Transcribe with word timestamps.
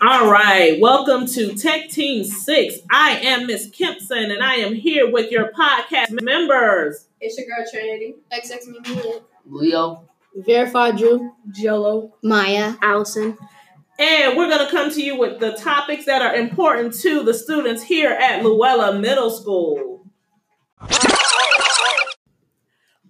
All 0.00 0.30
right, 0.30 0.78
welcome 0.78 1.26
to 1.26 1.54
Tech 1.56 1.88
Team 1.88 2.22
6. 2.22 2.74
I 2.88 3.18
am 3.18 3.48
Miss 3.48 3.68
Kempson 3.70 4.30
and 4.30 4.40
I 4.44 4.56
am 4.56 4.72
here 4.74 5.10
with 5.10 5.32
your 5.32 5.50
podcast 5.50 6.22
members. 6.22 7.08
It's 7.20 7.36
your 7.36 7.48
girl 7.48 7.64
Trinity. 7.68 8.14
XX 8.32 8.66
me 8.68 8.78
Leo. 9.46 10.08
Verified 10.36 10.98
Drew. 10.98 11.32
Jello. 11.50 12.14
Maya. 12.22 12.74
Allison. 12.80 13.36
And 13.98 14.36
we're 14.36 14.48
going 14.48 14.64
to 14.64 14.70
come 14.70 14.92
to 14.92 15.02
you 15.02 15.18
with 15.18 15.40
the 15.40 15.52
topics 15.54 16.04
that 16.04 16.22
are 16.22 16.36
important 16.36 16.94
to 17.00 17.24
the 17.24 17.34
students 17.34 17.82
here 17.82 18.10
at 18.10 18.44
Luella 18.44 19.00
Middle 19.00 19.30
School. 19.32 20.01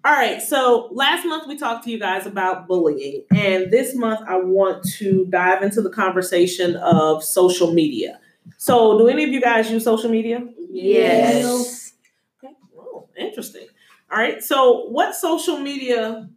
All 0.04 0.12
right, 0.12 0.42
so 0.42 0.88
last 0.90 1.24
month 1.24 1.46
we 1.46 1.56
talked 1.56 1.84
to 1.84 1.90
you 1.90 1.98
guys 1.98 2.26
about 2.26 2.66
bullying, 2.66 3.22
and 3.30 3.70
this 3.70 3.94
month 3.94 4.20
I 4.26 4.34
want 4.36 4.84
to 4.94 5.26
dive 5.26 5.62
into 5.62 5.80
the 5.80 5.90
conversation 5.90 6.74
of 6.74 7.22
social 7.22 7.72
media. 7.72 8.18
So, 8.56 8.98
do 8.98 9.06
any 9.06 9.22
of 9.22 9.30
you 9.30 9.40
guys 9.40 9.70
use 9.70 9.84
social 9.84 10.10
media? 10.10 10.44
Yes. 10.70 11.92
Okay. 12.42 12.52
Oh, 12.76 13.06
interesting. 13.16 13.68
All 14.10 14.18
right, 14.18 14.42
so 14.42 14.86
what 14.86 15.14
social 15.14 15.58
media 15.58 16.28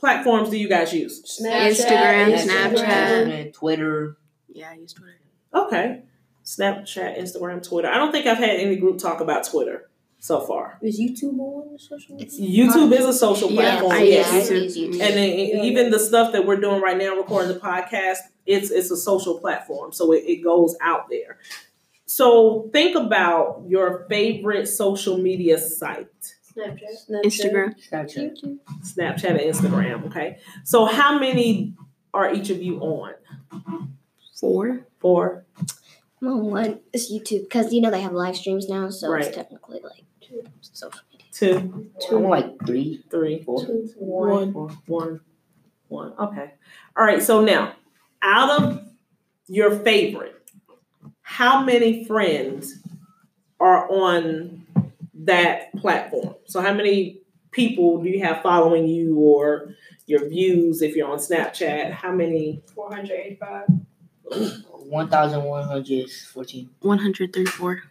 platforms 0.00 0.48
do 0.48 0.56
you 0.56 0.68
guys 0.68 0.90
use? 0.94 1.38
Instagram, 1.44 2.38
Snapchat, 2.38 2.72
Snapchat. 2.72 3.52
Twitter. 3.52 4.16
Yeah, 4.48 4.70
I 4.70 4.76
use 4.76 4.94
Twitter. 4.94 5.20
Okay, 5.52 6.04
Snapchat, 6.42 7.18
Instagram, 7.18 7.62
Twitter. 7.62 7.88
I 7.88 7.98
don't 7.98 8.12
think 8.12 8.24
I've 8.24 8.38
had 8.38 8.58
any 8.58 8.76
group 8.76 8.96
talk 8.96 9.20
about 9.20 9.44
Twitter 9.44 9.87
so 10.18 10.40
far. 10.40 10.78
Is 10.82 11.00
YouTube 11.00 11.38
on 11.38 11.78
social 11.78 12.16
media? 12.16 12.28
YouTube 12.40 12.92
is 12.92 13.04
a 13.06 13.12
social 13.12 13.50
Yeah, 13.50 13.60
platform. 13.60 13.92
I 13.92 14.02
yes. 14.02 14.50
use 14.50 14.76
use 14.76 15.00
And 15.00 15.16
then 15.16 15.28
even 15.64 15.90
the 15.90 15.98
stuff 15.98 16.32
that 16.32 16.46
we're 16.46 16.60
doing 16.60 16.80
right 16.82 16.96
now, 16.96 17.14
recording 17.16 17.52
the 17.52 17.60
podcast, 17.60 18.18
it's 18.46 18.70
it's 18.70 18.90
a 18.90 18.96
social 18.96 19.38
platform, 19.38 19.92
so 19.92 20.12
it, 20.12 20.24
it 20.26 20.42
goes 20.42 20.76
out 20.80 21.08
there. 21.08 21.38
So 22.06 22.70
think 22.72 22.96
about 22.96 23.64
your 23.68 24.06
favorite 24.08 24.66
social 24.66 25.18
media 25.18 25.58
site: 25.58 26.08
Snapchat. 26.56 27.10
Instagram. 27.24 27.74
Snapchat. 27.90 28.58
Snapchat 28.82 29.30
and 29.30 29.40
Instagram. 29.40 30.06
Okay, 30.06 30.38
so 30.64 30.86
how 30.86 31.18
many 31.18 31.74
are 32.12 32.32
each 32.34 32.50
of 32.50 32.60
you 32.62 32.80
on? 32.80 33.14
Four. 34.40 34.86
Four. 35.00 35.44
Well, 36.20 36.40
one 36.40 36.80
is 36.92 37.12
YouTube 37.12 37.42
because 37.42 37.72
you 37.72 37.80
know 37.80 37.90
they 37.90 38.00
have 38.00 38.12
live 38.12 38.36
streams 38.36 38.68
now, 38.68 38.88
so 38.90 39.08
Right. 39.08 39.24
it's 39.26 39.36
technically 39.36 39.80
like 39.82 40.04
social 40.60 41.00
media. 41.12 41.26
Two, 42.00 42.16
I'm 42.16 42.24
like 42.24 42.66
three, 42.66 43.04
three, 43.10 43.42
four. 43.42 43.62
One. 43.96 44.52
four, 44.52 44.68
one, 44.86 45.20
one. 45.88 46.12
Okay. 46.18 46.54
All 46.96 47.04
right. 47.04 47.22
So 47.22 47.40
now, 47.44 47.74
out 48.22 48.62
of 48.62 48.80
your 49.46 49.70
favorite, 49.70 50.34
how 51.22 51.62
many 51.62 52.04
friends 52.04 52.78
are 53.60 53.88
on 53.90 54.66
that 55.14 55.72
platform? 55.76 56.34
So 56.46 56.60
how 56.60 56.72
many 56.74 57.20
people 57.52 58.02
do 58.02 58.08
you 58.08 58.24
have 58.24 58.42
following 58.42 58.86
you 58.88 59.16
or 59.18 59.74
your 60.06 60.28
views 60.28 60.82
if 60.82 60.96
you're 60.96 61.08
on 61.10 61.18
Snapchat? 61.18 61.92
How 61.92 62.12
many? 62.12 62.62
485. 62.74 63.68
1,114. 64.30 66.70
134. 66.80 67.82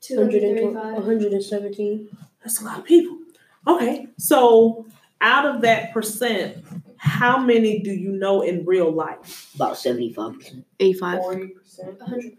235. 0.00 0.74
117. 0.74 2.08
That's 2.42 2.60
a 2.60 2.64
lot 2.64 2.78
of 2.78 2.84
people. 2.84 3.18
Okay. 3.66 4.06
So 4.18 4.86
out 5.20 5.46
of 5.46 5.62
that 5.62 5.92
percent, 5.92 6.64
how 6.96 7.38
many 7.38 7.80
do 7.80 7.90
you 7.90 8.12
know 8.12 8.42
in 8.42 8.64
real 8.64 8.90
life? 8.90 9.52
About 9.54 9.74
75%. 9.74 10.64
85. 10.78 11.20
40%. 11.20 11.50
100%. 11.98 12.36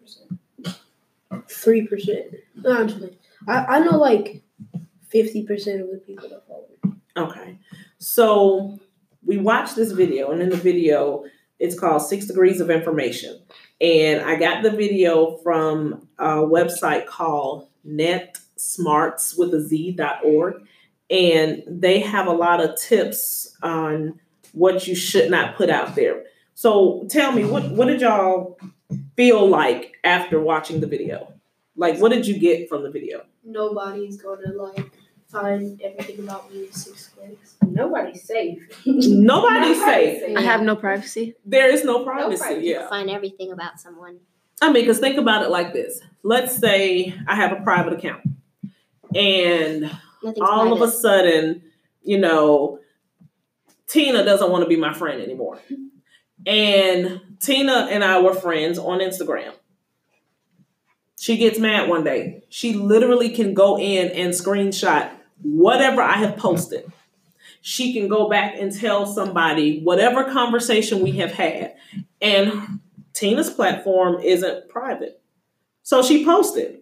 Three 1.48 1.88
percent. 1.88 2.36
No, 2.56 2.78
I'm 2.78 2.88
just. 2.90 3.04
I, 3.48 3.66
I 3.66 3.80
know 3.80 3.98
like 3.98 4.42
fifty 5.08 5.44
percent 5.44 5.82
of 5.82 5.90
the 5.90 5.98
people 5.98 6.28
that 6.28 6.46
follow 6.46 6.66
me. 6.84 6.92
Okay. 7.16 7.58
So 8.00 8.78
we 9.26 9.38
watched 9.38 9.78
this 9.78 9.94
video, 9.94 10.32
and 10.32 10.42
in 10.42 10.50
the 10.50 10.58
video, 10.58 11.24
it's 11.62 11.80
called 11.80 12.02
Six 12.02 12.26
Degrees 12.26 12.60
of 12.60 12.72
Information. 12.72 13.40
And 13.80 14.22
I 14.22 14.36
got 14.36 14.64
the 14.64 14.72
video 14.72 15.38
from 15.38 16.08
a 16.18 16.38
website 16.38 17.06
called 17.06 17.68
netsmarts 17.88 19.38
with 19.38 19.54
a 19.54 19.62
z.org. 19.62 20.56
And 21.12 21.64
they 21.68 22.00
have 22.00 22.26
a 22.26 22.34
lot 22.34 22.62
of 22.62 22.76
tips 22.80 23.56
on 23.62 24.20
what 24.54 24.88
you 24.88 24.96
should 24.96 25.30
not 25.30 25.56
put 25.56 25.70
out 25.70 25.96
there. 25.96 26.24
So 26.56 27.06
tell 27.10 27.32
me, 27.32 27.46
what, 27.46 27.70
what 27.70 27.88
did 27.88 28.02
y'all 28.02 28.58
feel 29.16 29.48
like 29.48 29.94
after 30.04 30.42
watching 30.42 30.80
the 30.80 30.88
video? 30.88 31.32
Like, 31.76 32.00
what 32.00 32.12
did 32.12 32.26
you 32.26 32.40
get 32.40 32.70
from 32.70 32.82
the 32.82 32.90
video? 32.90 33.24
Nobody's 33.44 34.20
gonna 34.20 34.52
like 34.54 34.92
find 35.32 35.82
everything 35.82 36.20
about 36.20 36.52
me 36.52 36.66
in 36.66 36.72
six 36.74 37.08
clicks. 37.08 37.56
Nobody's 37.66 38.24
safe. 38.24 38.60
Nobody's 38.86 39.84
safe. 39.84 40.38
I 40.38 40.42
have 40.42 40.62
no 40.62 40.76
privacy. 40.76 41.36
There 41.46 41.70
is 41.72 41.84
no 41.86 42.04
privacy. 42.04 42.38
privacy. 42.38 42.68
Yeah. 42.68 42.90
Find 42.90 43.10
everything 43.10 43.52
about 43.52 43.80
someone. 43.80 44.20
I 44.62 44.68
mean, 44.72 44.84
because 44.84 45.00
think 45.00 45.18
about 45.18 45.44
it 45.44 45.50
like 45.50 45.74
this. 45.74 46.02
Let's 46.24 46.56
say 46.58 47.16
I 47.28 47.36
have 47.36 47.52
a 47.52 47.62
private 47.64 47.94
account, 47.94 48.22
and 49.16 49.84
Nothing's 50.24 50.48
all 50.48 50.68
private. 50.68 50.74
of 50.76 50.82
a 50.82 50.92
sudden, 50.92 51.64
you 52.04 52.20
know, 52.20 52.80
Tina 53.88 54.24
doesn't 54.24 54.52
want 54.52 54.64
to 54.64 54.70
be 54.70 54.76
my 54.76 54.94
friend 54.94 55.22
anymore. 55.22 55.60
And 56.46 57.22
Tina 57.40 57.88
and 57.90 58.04
I 58.04 58.22
were 58.22 58.34
friends 58.34 58.78
on 58.78 59.00
Instagram. 59.00 59.54
She 61.20 61.38
gets 61.38 61.60
mad 61.60 61.88
one 61.90 62.04
day. 62.04 62.44
She 62.50 62.74
literally 62.74 63.30
can 63.30 63.54
go 63.54 63.78
in 63.78 64.10
and 64.10 64.34
screenshot 64.34 65.12
whatever 65.44 66.02
I 66.02 66.14
have 66.18 66.38
posted. 66.38 66.92
She 67.62 67.94
can 67.94 68.08
go 68.08 68.30
back 68.30 68.56
and 68.58 68.76
tell 68.76 69.06
somebody 69.06 69.82
whatever 69.82 70.24
conversation 70.32 71.02
we 71.02 71.12
have 71.14 71.32
had. 71.32 71.76
And 72.20 72.80
Tina's 73.14 73.50
platform 73.50 74.22
isn't 74.22 74.70
private. 74.70 75.22
So 75.84 76.02
she 76.02 76.26
posted. 76.26 76.80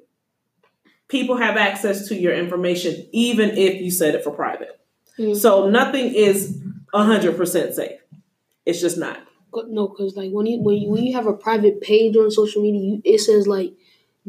People 1.08 1.38
have 1.38 1.58
access 1.58 2.08
to 2.10 2.16
your 2.16 2.34
information 2.34 3.08
even 3.12 3.50
if 3.52 3.82
you 3.82 3.92
set 3.92 4.16
it 4.16 4.24
for 4.24 4.32
private. 4.32 4.80
Mhm. 5.18 5.36
So 5.36 5.70
nothing 5.70 6.14
is 6.14 6.62
100% 6.94 7.74
safe. 7.74 8.00
It's 8.66 8.80
just 8.80 8.98
not. 8.98 9.20
No, 9.68 9.88
because 9.88 10.16
like 10.16 10.32
when 10.32 10.46
you 10.46 10.62
when 10.62 10.76
you, 10.76 10.90
when 10.92 11.04
you 11.04 11.14
have 11.14 11.26
a 11.26 11.34
private 11.34 11.82
page 11.82 12.16
on 12.16 12.30
social 12.30 12.62
media, 12.62 12.82
you, 12.82 13.02
it 13.04 13.20
says 13.20 13.48
like 13.48 13.74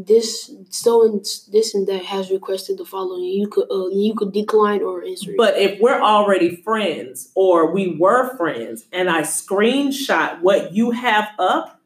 this 0.06 0.50
so 0.70 1.04
and 1.04 1.24
this 1.52 1.74
and 1.74 1.86
that 1.86 2.04
has 2.04 2.30
requested 2.30 2.78
the 2.78 2.84
following. 2.84 3.24
You 3.24 3.48
could 3.48 3.70
uh, 3.70 3.88
you 3.88 4.14
could 4.16 4.32
decline 4.32 4.82
or 4.82 5.04
answer. 5.04 5.32
But 5.36 5.58
if 5.58 5.80
we're 5.80 6.00
already 6.00 6.56
friends 6.56 7.30
or 7.34 7.72
we 7.72 7.96
were 7.96 8.36
friends 8.36 8.86
and 8.92 9.10
I 9.10 9.22
screenshot 9.22 10.40
what 10.40 10.72
you 10.72 10.90
have 10.92 11.28
up, 11.38 11.80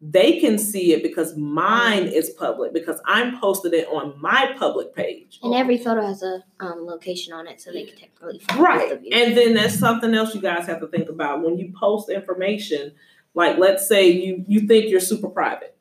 they 0.00 0.38
can 0.38 0.58
see 0.58 0.92
it 0.92 1.02
because 1.02 1.36
mine 1.36 2.06
is 2.06 2.30
public 2.30 2.72
because 2.74 3.00
I'm 3.06 3.40
posted 3.40 3.72
it 3.72 3.88
on 3.88 4.20
my 4.20 4.54
public 4.58 4.94
page. 4.94 5.38
And 5.42 5.54
every 5.54 5.78
photo 5.78 6.02
has 6.06 6.22
a 6.22 6.44
um, 6.60 6.84
location 6.86 7.32
on 7.32 7.46
it, 7.46 7.60
so 7.60 7.72
they 7.72 7.84
can 7.84 7.96
technically 7.96 8.38
find 8.40 8.60
Right. 8.60 8.90
both. 8.90 9.12
And 9.12 9.36
then 9.36 9.54
that's 9.54 9.78
something 9.78 10.14
else 10.14 10.34
you 10.34 10.40
guys 10.42 10.66
have 10.66 10.80
to 10.80 10.88
think 10.88 11.08
about 11.08 11.42
when 11.42 11.56
you 11.58 11.72
post 11.78 12.10
information. 12.10 12.92
Like 13.34 13.58
let's 13.58 13.88
say 13.88 14.08
you 14.10 14.44
you 14.46 14.66
think 14.66 14.90
you're 14.90 15.00
super 15.00 15.28
private. 15.28 15.73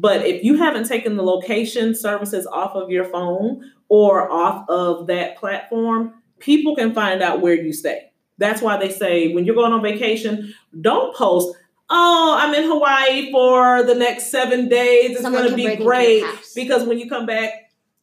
But 0.00 0.24
if 0.24 0.42
you 0.42 0.56
haven't 0.56 0.86
taken 0.86 1.16
the 1.16 1.22
location 1.22 1.94
services 1.94 2.46
off 2.46 2.74
of 2.74 2.90
your 2.90 3.04
phone 3.04 3.70
or 3.88 4.30
off 4.30 4.68
of 4.68 5.06
that 5.08 5.36
platform, 5.36 6.14
people 6.38 6.74
can 6.74 6.94
find 6.94 7.22
out 7.22 7.40
where 7.42 7.54
you 7.54 7.72
stay. 7.72 8.10
That's 8.38 8.62
why 8.62 8.78
they 8.78 8.90
say 8.90 9.34
when 9.34 9.44
you're 9.44 9.54
going 9.54 9.72
on 9.72 9.82
vacation, 9.82 10.54
don't 10.80 11.14
post, 11.14 11.54
"Oh, 11.90 12.36
I'm 12.40 12.54
in 12.54 12.64
Hawaii 12.64 13.30
for 13.30 13.82
the 13.82 13.94
next 13.94 14.30
7 14.30 14.68
days. 14.68 15.10
It's 15.18 15.28
going 15.28 15.50
to 15.50 15.54
be 15.54 15.76
great." 15.76 16.24
Because 16.54 16.84
when 16.84 16.98
you 16.98 17.06
come 17.08 17.26
back, 17.26 17.50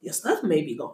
your 0.02 0.14
stuff 0.14 0.44
may 0.44 0.62
be 0.62 0.76
gone. 0.76 0.94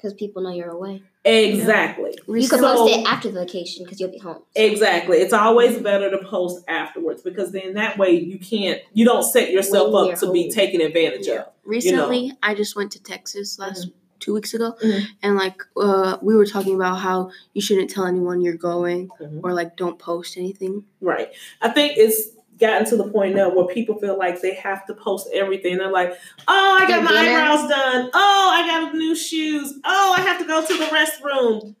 because 0.00 0.14
people 0.14 0.42
know 0.42 0.50
you're 0.50 0.70
away. 0.70 1.02
Exactly. 1.24 2.16
You 2.28 2.48
can 2.48 2.60
So- 2.60 2.74
post 2.76 2.94
it 2.94 3.06
after 3.06 3.30
the 3.30 3.40
vacation 3.40 3.84
because 3.84 4.00
you'll 4.00 4.10
be 4.10 4.18
home. 4.18 4.42
Exactly. 4.54 5.18
It's 5.18 5.32
always 5.34 5.78
better 5.78 6.10
to 6.10 6.18
post 6.24 6.64
afterwards 6.66 7.22
because 7.22 7.52
then 7.52 7.74
that 7.74 7.98
way 7.98 8.10
you 8.12 8.38
can't 8.38 8.80
you 8.94 9.04
don't 9.04 9.22
set 9.22 9.50
yourself 9.50 9.92
When 9.92 10.02
up 10.04 10.08
you're 10.08 10.16
to 10.28 10.32
be 10.32 10.50
taken 10.50 10.80
advantage 10.80 11.28
of. 11.28 11.46
Recently, 11.64 12.32
I 12.42 12.54
just 12.54 12.74
went 12.74 12.92
to 12.92 13.02
Texas 13.02 13.58
last 13.58 13.88
two 14.18 14.34
weeks 14.34 14.52
ago, 14.54 14.74
Mhm. 14.82 15.02
and 15.22 15.36
like 15.36 15.62
uh, 15.76 16.16
we 16.22 16.34
were 16.36 16.46
talking 16.46 16.74
about 16.74 16.96
how 16.96 17.30
you 17.54 17.62
shouldn't 17.62 17.90
tell 17.90 18.04
anyone 18.06 18.40
you're 18.42 18.54
going, 18.54 19.08
Mhm. 19.20 19.40
or 19.42 19.52
like 19.54 19.76
don't 19.76 19.98
post 19.98 20.36
anything. 20.36 20.84
Right. 21.00 21.30
I 21.62 21.68
think 21.70 21.94
it's 21.96 22.28
gotten 22.60 22.86
to 22.90 22.96
the 22.96 23.08
point 23.10 23.34
now 23.34 23.50
where 23.50 23.66
people 23.66 23.98
feel 23.98 24.18
like 24.18 24.40
they 24.40 24.54
have 24.54 24.86
to 24.86 24.94
post 24.94 25.28
everything. 25.34 25.78
They're 25.78 25.90
like, 25.90 26.12
oh, 26.46 26.78
I 26.80 26.86
got 26.86 27.02
my 27.02 27.10
eyebrows 27.10 27.68
done. 27.68 28.10
Oh, 28.12 28.50
I 28.54 28.68
got 28.68 28.94
new 28.94 29.16
shoes. 29.16 29.74
Oh, 29.84 30.14
I 30.16 30.20
have 30.20 30.38
to 30.40 30.46
go 30.46 30.64
to 30.64 30.78
the 30.78 30.84
restroom. 30.84 31.74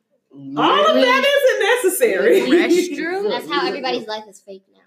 All 0.56 0.86
of 0.86 0.94
that 0.94 1.24
isn't 1.26 1.92
necessary. 1.92 2.40
Restroom? 2.40 3.28
That's 3.28 3.48
how 3.48 3.66
everybody's 3.66 4.06
life 4.06 4.24
is 4.28 4.40
fake 4.40 4.64
now. 4.72 4.80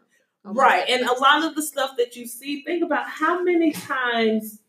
Oh 0.45 0.49
Almost 0.49 0.61
Right. 0.61 0.89
And 0.89 1.03
a 1.03 1.13
lot 1.13 1.43
of 1.43 1.55
the 1.55 1.61
stuff 1.61 1.91
that 1.97 2.15
you 2.15 2.25
see, 2.25 2.63
think 2.63 2.83
about 2.83 3.07
how 3.07 3.43
many 3.43 3.71
times 3.71 4.59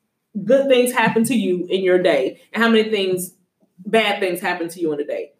good 0.44 0.69
things 0.69 0.93
happen 0.93 1.25
to 1.25 1.35
you 1.35 1.67
in 1.69 1.82
your 1.82 1.99
day 2.03 2.41
and 2.53 2.62
how 2.62 2.69
many 2.69 2.91
things, 2.91 3.35
bad 3.87 4.21
things 4.21 4.41
happen 4.41 4.69
to 4.69 4.81
you 4.81 4.93
in 4.93 5.00
a 5.00 5.05
day. 5.05 5.34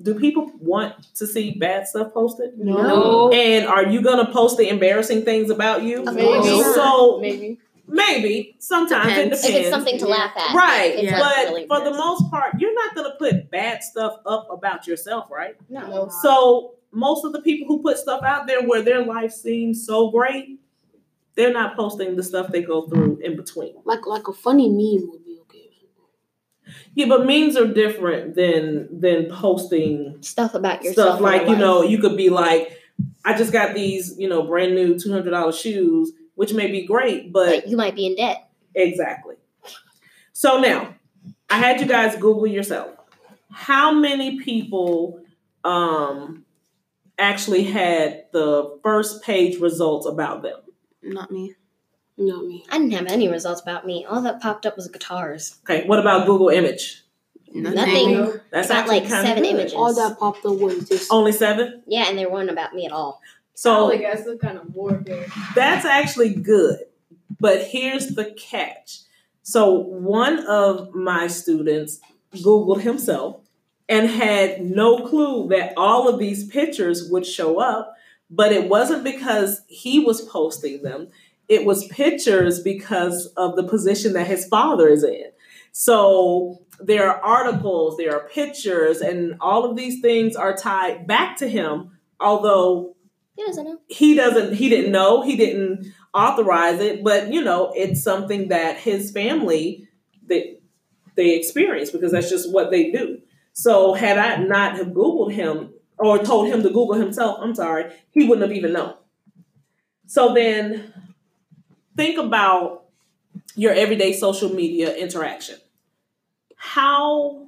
Do 0.00 0.18
people 0.18 0.50
want 0.58 1.14
to 1.14 1.26
see 1.26 1.52
bad 1.52 1.86
stuff 1.86 2.12
posted? 2.12 2.58
No. 2.58 3.30
And 3.30 3.66
are 3.66 3.86
you 3.86 4.00
going 4.02 4.24
to 4.24 4.32
post 4.32 4.56
the 4.56 4.68
embarrassing 4.68 5.24
things 5.24 5.50
about 5.50 5.82
you? 5.82 6.02
Maybe. 6.04 6.22
course. 6.22 6.74
So 6.74 7.18
Maybe. 7.20 7.58
maybe 7.86 8.56
sometimes 8.58 9.06
it 9.12 9.24
Depends. 9.24 9.42
depends. 9.42 9.44
If 9.56 9.60
it's 9.62 9.70
something 9.70 9.98
to 9.98 10.06
laugh 10.06 10.32
at. 10.36 10.54
Right, 10.56 11.02
Yeah. 11.02 11.18
but 11.20 11.36
really 11.50 11.66
for 11.68 11.80
the 11.84 11.92
most 11.92 12.28
part, 12.30 12.54
you're 12.58 12.74
not 12.74 12.94
going 12.96 13.10
to 13.10 13.16
put 13.16 13.50
bad 13.50 13.82
stuff 13.84 14.16
up 14.26 14.48
about 14.50 14.86
yourself, 14.88 15.30
right? 15.30 15.54
No. 15.68 16.08
So 16.22 16.74
most 16.90 17.24
of 17.24 17.32
the 17.32 17.40
people 17.42 17.68
who 17.68 17.82
put 17.82 17.96
stuff 17.98 18.22
out 18.24 18.46
there 18.48 18.62
where 18.66 18.82
their 18.82 19.04
life 19.04 19.32
seems 19.32 19.86
so 19.86 20.10
great, 20.10 20.58
they're 21.36 21.52
not 21.52 21.76
posting 21.76 22.16
the 22.16 22.22
stuff 22.22 22.48
they 22.50 22.62
go 22.62 22.88
through 22.88 23.18
in 23.22 23.36
between. 23.36 23.74
Like 23.84 24.04
like 24.06 24.26
a 24.28 24.32
funny 24.32 24.68
meme 24.68 25.08
would 25.10 25.21
be 25.21 25.21
okay. 25.21 25.21
Yeah, 26.94 27.06
but 27.06 27.26
memes 27.26 27.56
are 27.56 27.66
different 27.66 28.34
than 28.34 29.00
than 29.00 29.30
posting 29.30 30.22
Stuff 30.22 30.54
about 30.54 30.82
yourself. 30.84 31.16
stuff 31.16 31.20
like 31.20 31.42
your 31.42 31.50
you 31.50 31.56
know 31.56 31.82
you 31.82 31.98
could 31.98 32.16
be 32.16 32.28
like, 32.30 32.78
I 33.24 33.36
just 33.36 33.52
got 33.52 33.74
these 33.74 34.18
you 34.18 34.28
know 34.28 34.42
brand 34.42 34.74
new 34.74 34.98
two 34.98 35.12
hundred 35.12 35.30
dollar 35.30 35.52
shoes, 35.52 36.12
which 36.34 36.52
may 36.52 36.70
be 36.70 36.84
great, 36.86 37.32
but 37.32 37.46
But 37.46 37.68
you 37.68 37.76
might 37.76 37.94
be 37.94 38.06
in 38.06 38.16
debt. 38.16 38.48
Exactly. 38.74 39.36
So 40.32 40.58
now, 40.60 40.94
I 41.50 41.58
had 41.58 41.80
you 41.80 41.86
guys 41.86 42.14
Google 42.16 42.46
yourself. 42.46 42.90
How 43.50 43.92
many 43.92 44.40
people 44.40 45.20
um 45.64 46.44
actually 47.18 47.64
had 47.64 48.24
the 48.32 48.78
first 48.82 49.22
page 49.22 49.60
results 49.60 50.06
about 50.06 50.42
them? 50.42 50.58
Not 51.02 51.30
me. 51.30 51.54
Not 52.18 52.44
me. 52.44 52.64
I 52.70 52.78
didn't 52.78 52.92
have 52.92 53.06
any 53.06 53.28
results 53.28 53.60
about 53.60 53.86
me. 53.86 54.04
All 54.08 54.20
that 54.22 54.40
popped 54.40 54.66
up 54.66 54.76
was 54.76 54.88
guitars. 54.88 55.56
Okay, 55.68 55.86
what 55.86 55.98
about 55.98 56.26
Google 56.26 56.48
Image? 56.50 57.02
Nothing. 57.54 57.74
Nothing. 58.12 58.40
That's 58.50 58.70
About, 58.70 58.88
like, 58.88 59.06
seven 59.06 59.42
good. 59.42 59.50
images. 59.50 59.74
All 59.74 59.94
that 59.94 60.18
popped 60.18 60.44
up 60.46 60.56
was 60.58 60.88
just 60.88 61.12
Only 61.12 61.32
seven. 61.32 61.82
Yeah, 61.86 62.06
and 62.08 62.18
there 62.18 62.30
weren't 62.30 62.50
about 62.50 62.74
me 62.74 62.86
at 62.86 62.92
all. 62.92 63.20
So 63.54 63.92
I 63.92 63.96
guess 63.98 64.24
look 64.26 64.40
kind 64.40 64.56
of 64.58 64.74
morbid. 64.74 65.30
that's 65.54 65.84
actually 65.84 66.34
good. 66.34 66.78
But 67.38 67.62
here's 67.62 68.08
the 68.08 68.32
catch. 68.32 69.00
So 69.42 69.72
one 69.74 70.46
of 70.46 70.94
my 70.94 71.26
students 71.26 72.00
Googled 72.34 72.80
himself 72.80 73.40
and 73.88 74.08
had 74.08 74.62
no 74.62 75.06
clue 75.06 75.48
that 75.48 75.74
all 75.76 76.08
of 76.08 76.18
these 76.18 76.46
pictures 76.48 77.10
would 77.10 77.26
show 77.26 77.58
up, 77.60 77.94
but 78.30 78.52
it 78.52 78.68
wasn't 78.68 79.04
because 79.04 79.60
he 79.68 79.98
was 79.98 80.22
posting 80.22 80.82
them. 80.82 81.08
It 81.52 81.64
was 81.66 81.86
pictures 81.88 82.60
because 82.62 83.26
of 83.36 83.56
the 83.56 83.64
position 83.74 84.12
that 84.14 84.26
his 84.26 84.46
father 84.46 84.88
is 84.88 85.02
in. 85.04 85.26
So 85.72 86.58
there 86.80 87.10
are 87.10 87.20
articles, 87.20 87.96
there 87.96 88.14
are 88.16 88.28
pictures, 88.28 89.00
and 89.00 89.34
all 89.40 89.62
of 89.68 89.76
these 89.76 90.00
things 90.00 90.36
are 90.36 90.54
tied 90.56 91.06
back 91.06 91.36
to 91.38 91.48
him, 91.48 91.74
although 92.20 92.96
He 93.36 93.44
doesn't 93.46 93.64
know. 93.64 93.78
he 93.88 94.14
doesn't 94.14 94.54
he 94.54 94.68
didn't 94.68 94.92
know 94.92 95.22
he 95.22 95.36
didn't 95.36 95.86
authorize 96.14 96.78
it 96.88 97.02
but 97.02 97.32
you 97.32 97.42
know 97.48 97.72
it's 97.74 98.02
something 98.02 98.48
that 98.48 98.76
his 98.88 99.10
family 99.10 99.88
they 100.28 100.58
they 101.16 101.28
experience 101.38 101.90
because 101.90 102.12
that's 102.12 102.28
just 102.28 102.52
what 102.52 102.70
they 102.70 102.90
do 102.98 103.04
so 103.54 103.94
had 103.94 104.18
i 104.18 104.36
not 104.36 104.76
have 104.76 104.88
googled 104.98 105.32
him 105.32 105.72
or 105.98 106.18
told 106.18 106.44
him 106.52 106.60
to 106.62 106.68
google 106.68 106.94
himself 107.04 107.38
i'm 107.40 107.54
sorry 107.54 107.84
he 108.10 108.20
wouldn't 108.28 108.46
have 108.46 108.56
even 108.60 108.74
known 108.74 108.94
so 110.06 110.34
then 110.34 110.92
think 111.96 112.18
about 112.18 112.84
your 113.54 113.72
everyday 113.72 114.12
social 114.12 114.52
media 114.52 114.94
interaction 114.94 115.56
how 116.56 117.46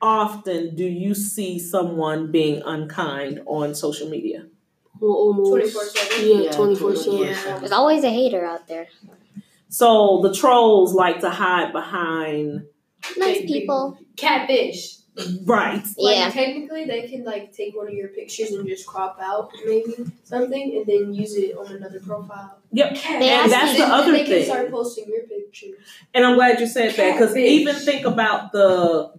often 0.00 0.74
do 0.74 0.84
you 0.84 1.14
see 1.14 1.58
someone 1.58 2.30
being 2.30 2.62
unkind 2.64 3.40
on 3.46 3.74
social 3.74 4.08
media 4.08 4.46
almost 5.00 5.74
24/7? 5.74 6.22
Yeah, 6.22 6.42
Yeah, 6.44 6.52
twenty 6.52 6.74
four 6.76 6.96
seven. 6.96 7.18
Yeah. 7.20 7.58
There's 7.58 7.72
always 7.72 8.04
a 8.04 8.10
hater 8.10 8.44
out 8.44 8.66
there. 8.68 8.88
So 9.68 10.20
the 10.22 10.32
trolls 10.32 10.94
like 10.94 11.20
to 11.20 11.30
hide 11.30 11.72
behind 11.72 12.66
Nice 13.16 13.42
people. 13.42 13.98
Catfish. 14.16 14.98
Right. 15.44 15.84
Like 15.96 16.16
Yeah. 16.16 16.30
technically, 16.30 16.84
they 16.86 17.08
can 17.08 17.24
like 17.24 17.52
take 17.54 17.76
one 17.76 17.86
of 17.88 17.94
your 17.94 18.08
pictures 18.08 18.50
and 18.52 18.66
just 18.66 18.86
crop 18.86 19.18
out 19.20 19.50
maybe 19.64 19.94
something, 20.24 20.76
and 20.76 20.86
then 20.86 21.14
use 21.14 21.36
it 21.36 21.56
on 21.56 21.66
another 21.72 22.00
profile. 22.00 22.58
Yep. 22.72 22.94
They 22.94 23.08
And 23.08 23.24
ask 23.24 23.50
that's 23.50 23.72
the 23.72 23.78
Then 23.78 23.90
other 23.90 24.12
they 24.12 24.18
can 24.24 24.26
thing. 24.26 24.44
start 24.44 24.70
posting 24.70 25.06
your 25.08 25.22
pictures. 25.22 25.76
And 26.12 26.24
I'm 26.26 26.34
glad 26.34 26.58
you 26.60 26.66
said 26.66 26.94
that 26.94 27.12
because 27.12 27.36
even 27.36 27.74
think 27.76 28.04
about 28.06 28.52
the 28.52 29.12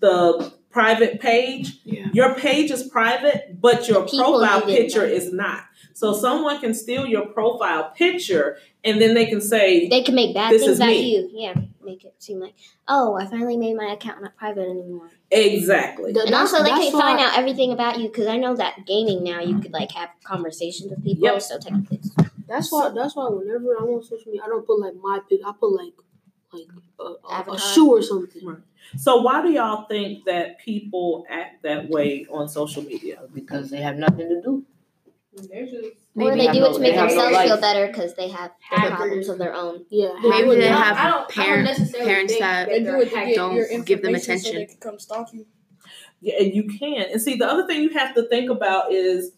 the 0.00 0.52
private 0.72 1.20
page. 1.20 1.78
Yeah. 1.84 2.08
Your 2.12 2.34
page 2.34 2.70
is 2.70 2.82
private, 2.84 3.60
but 3.60 3.88
your 3.88 4.04
people 4.06 4.38
profile 4.40 4.62
picture 4.62 5.06
know. 5.06 5.12
is 5.12 5.32
not. 5.32 5.60
So 5.94 6.14
someone 6.14 6.58
can 6.60 6.74
steal 6.74 7.06
your 7.06 7.26
profile 7.26 7.90
picture 7.94 8.56
and 8.82 9.00
then 9.00 9.14
they 9.14 9.26
can 9.26 9.40
say, 9.40 9.88
They 9.88 10.02
can 10.02 10.14
make 10.14 10.34
bad 10.34 10.50
This 10.52 10.64
things 10.64 10.78
about 10.78 10.88
me. 10.88 11.14
you. 11.16 11.28
Yeah. 11.32 11.54
Make 11.84 12.04
it 12.04 12.14
seem 12.18 12.40
like, 12.40 12.54
oh, 12.88 13.14
I 13.16 13.26
finally 13.26 13.56
made 13.56 13.76
my 13.76 13.92
account 13.92 14.22
not 14.22 14.36
private 14.36 14.68
anymore. 14.68 15.10
exactly. 15.30 16.12
That- 16.12 16.24
And 16.26 16.32
that's- 16.32 16.52
also, 16.52 16.64
they 16.64 16.70
that's 16.70 16.90
can 16.90 16.92
find 17.00 17.20
out 17.20 17.36
everything 17.36 17.72
about 17.72 17.98
you 18.00 18.08
because 18.08 18.26
I 18.26 18.36
know 18.38 18.54
that 18.56 18.86
gaming 18.86 19.22
now 19.22 19.40
you 19.40 19.58
could 19.60 19.72
like 19.72 19.92
have 19.92 20.08
conversations 20.24 20.90
with 20.90 21.04
people. 21.04 21.24
Yep. 21.24 21.42
So 21.42 21.58
technically, 21.58 22.00
That's 22.48 22.70
why. 22.72 22.90
That's 22.90 23.14
why. 23.16 23.28
Whenever 23.28 23.74
I'm 23.76 23.84
on 23.88 24.02
social 24.02 24.26
media, 24.32 24.42
I 24.44 24.48
don't 24.48 24.66
put 24.66 24.80
like 24.80 24.94
my 25.00 25.20
pic. 25.28 25.40
I 25.46 25.52
put 25.58 25.72
like 25.72 25.92
like 26.52 26.68
a, 27.00 27.02
a, 27.50 27.52
a 27.54 27.58
shoe 27.58 27.90
or 27.90 28.02
something. 28.02 28.46
Right. 28.46 28.58
So 28.96 29.22
why 29.22 29.42
do 29.42 29.50
y'all 29.50 29.84
think 29.86 30.24
that 30.24 30.58
people 30.58 31.24
act 31.28 31.62
that 31.62 31.88
way 31.88 32.26
on 32.30 32.48
social 32.48 32.82
media? 32.82 33.22
because 33.34 33.70
they 33.70 33.78
have 33.78 33.96
nothing 33.96 34.28
to 34.28 34.42
do. 34.42 34.64
They're 35.50 35.64
just 35.64 35.74
or 35.74 35.90
Maybe 36.14 36.40
they 36.46 36.52
do 36.52 36.60
no- 36.60 36.70
it 36.70 36.74
to 36.74 36.80
make 36.80 36.92
they 36.94 37.00
no 37.00 37.06
themselves 37.08 37.36
feel 37.38 37.60
better 37.60 37.86
because 37.86 38.14
they 38.16 38.28
have 38.28 38.50
their 38.70 38.80
Hackers. 38.80 38.96
problems 38.98 39.28
of 39.30 39.38
their 39.38 39.54
own. 39.54 39.86
Yeah. 39.88 40.10
Maybe 40.22 40.46
would 40.48 40.58
they 40.58 40.68
have 40.68 40.98
I 40.98 41.04
don't- 41.08 41.38
I 41.38 41.46
don't 41.46 41.64
parents 41.64 41.80
think 41.80 41.92
that 41.92 42.68
they're 42.68 42.80
do 42.80 43.00
it 43.00 43.08
to 43.10 43.16
hackers. 43.16 43.28
get 43.28 43.36
don't 43.36 43.86
give 43.86 44.02
them 44.02 44.14
information 44.14 44.20
So 44.42 44.48
attention. 44.50 44.54
they 44.60 44.66
can 44.66 44.76
come 44.78 44.98
stalk 44.98 45.32
you. 45.32 45.46
Yeah, 46.20 46.34
and 46.40 46.54
you 46.54 46.64
can. 46.68 47.06
And 47.10 47.20
see, 47.20 47.36
the 47.36 47.46
other 47.46 47.66
thing 47.66 47.80
you 47.82 47.88
have 47.90 48.14
to 48.14 48.28
think 48.28 48.50
about 48.50 48.92
is 48.92 49.32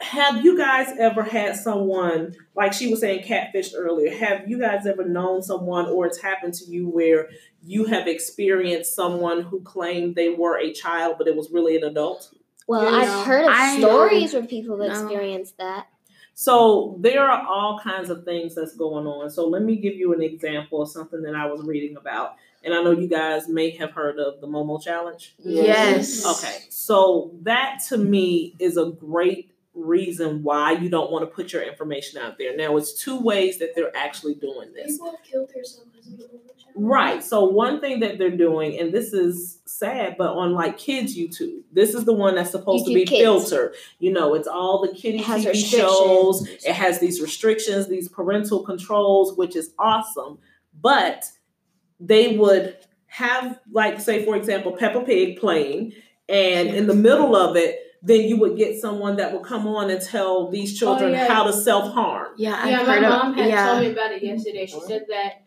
have 0.00 0.44
you 0.44 0.56
guys 0.56 0.88
ever 0.98 1.22
had 1.22 1.56
someone, 1.56 2.34
like 2.54 2.72
she 2.72 2.88
was 2.88 3.00
saying, 3.00 3.22
catfished 3.24 3.72
earlier? 3.76 4.14
Have 4.16 4.48
you 4.48 4.58
guys 4.58 4.86
ever 4.86 5.04
known 5.04 5.42
someone 5.42 5.86
or 5.86 6.06
it's 6.06 6.20
happened 6.20 6.54
to 6.54 6.64
you 6.64 6.88
where 6.88 7.28
you 7.62 7.84
have 7.84 8.06
experienced 8.08 8.94
someone 8.94 9.42
who 9.42 9.60
claimed 9.60 10.14
they 10.16 10.30
were 10.30 10.58
a 10.58 10.72
child, 10.72 11.16
but 11.18 11.28
it 11.28 11.36
was 11.36 11.50
really 11.50 11.76
an 11.76 11.84
adult? 11.84 12.32
Well, 12.66 12.84
Yeah. 12.84 12.98
I've 12.98 13.26
heard 13.26 13.44
of 13.44 13.50
I 13.52 13.78
stories 13.78 14.32
where 14.32 14.44
people 14.44 14.80
have 14.80 14.90
No. 14.90 15.02
experienced 15.04 15.58
that. 15.58 15.86
So 16.34 16.96
there 17.00 17.28
are 17.28 17.46
all 17.46 17.78
kinds 17.80 18.08
of 18.08 18.24
things 18.24 18.54
that's 18.54 18.74
going 18.74 19.06
on. 19.06 19.28
So 19.28 19.46
let 19.46 19.62
me 19.62 19.76
give 19.76 19.94
you 19.94 20.14
an 20.14 20.22
example 20.22 20.80
of 20.80 20.88
something 20.88 21.20
that 21.22 21.34
I 21.34 21.46
was 21.52 21.62
reading 21.62 21.98
about. 21.98 22.36
And 22.64 22.72
I 22.72 22.82
know 22.82 22.92
you 22.92 23.08
guys 23.08 23.48
may 23.48 23.70
have 23.70 23.90
heard 23.90 24.18
of 24.18 24.40
the 24.40 24.46
Momo 24.46 24.82
Challenge. 24.82 25.34
Yes. 25.38 26.24
Okay, 26.24 26.58
so 26.70 27.32
that 27.42 27.80
to 27.88 27.98
me 27.98 28.54
is 28.58 28.78
a 28.78 28.86
great 28.86 29.50
reason 29.80 30.42
why 30.42 30.72
you 30.72 30.88
don't 30.88 31.10
want 31.10 31.22
to 31.22 31.34
put 31.34 31.52
your 31.52 31.62
information 31.62 32.20
out 32.20 32.38
there. 32.38 32.56
Now, 32.56 32.76
it's 32.76 32.92
two 32.92 33.20
ways 33.20 33.58
that 33.58 33.74
they're 33.74 33.94
actually 33.96 34.34
doing 34.34 34.72
this. 34.72 34.92
People 34.92 35.10
have 35.10 35.22
killed 35.22 35.50
themselves 35.54 35.90
as 35.98 36.06
a 36.06 36.10
little 36.10 36.40
child. 36.58 36.74
Right. 36.74 37.22
So 37.22 37.44
one 37.44 37.80
thing 37.80 38.00
that 38.00 38.18
they're 38.18 38.36
doing, 38.36 38.78
and 38.78 38.92
this 38.92 39.12
is 39.12 39.58
sad, 39.64 40.16
but 40.16 40.34
on 40.34 40.52
like 40.52 40.78
kids 40.78 41.16
YouTube, 41.16 41.62
this 41.72 41.94
is 41.94 42.04
the 42.04 42.12
one 42.12 42.34
that's 42.34 42.50
supposed 42.50 42.86
to 42.86 42.94
be 42.94 43.04
Kids. 43.04 43.22
filtered. 43.22 43.74
You 43.98 44.12
know, 44.12 44.34
it's 44.34 44.48
all 44.48 44.80
the 44.80 44.94
kiddie 44.94 45.18
It 45.18 45.24
has 45.24 45.44
TV 45.44 45.70
shows. 45.70 46.48
It 46.48 46.72
has 46.72 47.00
these 47.00 47.20
restrictions, 47.20 47.88
these 47.88 48.08
parental 48.08 48.62
controls, 48.62 49.36
which 49.36 49.56
is 49.56 49.72
awesome. 49.78 50.38
But 50.80 51.24
they 51.98 52.36
would 52.36 52.76
have, 53.06 53.58
like, 53.72 54.00
say, 54.00 54.24
for 54.24 54.36
example, 54.36 54.72
Peppa 54.72 55.00
Pig 55.02 55.38
playing, 55.38 55.92
and 56.28 56.68
in 56.68 56.86
the 56.86 56.94
middle 56.94 57.34
of 57.34 57.56
it, 57.56 57.80
then 58.02 58.20
you 58.22 58.36
would 58.38 58.56
get 58.56 58.80
someone 58.80 59.16
that 59.16 59.32
would 59.32 59.42
come 59.42 59.66
on 59.66 59.90
and 59.90 60.00
tell 60.00 60.48
these 60.50 60.78
children 60.78 61.10
Oh, 61.10 61.14
yeah. 61.14 61.28
how 61.28 61.44
to 61.44 61.52
self 61.52 61.92
harm. 61.92 62.28
Yeah, 62.36 62.54
I've 62.58 62.70
yeah, 62.70 62.82
my 62.82 62.94
heard 62.94 63.02
mom 63.02 63.30
of. 63.32 63.36
had 63.36 63.48
Yeah. 63.48 63.66
told 63.72 63.80
me 63.82 63.90
about 63.92 64.12
it 64.12 64.22
yesterday. 64.22 64.66
She 64.66 64.80
said 64.80 65.06
that 65.10 65.42